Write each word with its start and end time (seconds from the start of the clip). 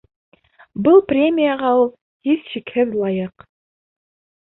Был 0.87 1.03
премияға 1.11 1.71
ул, 1.83 1.87
һис 2.31 2.51
шикһеҙ, 2.57 3.01
лайыҡ. 3.07 3.51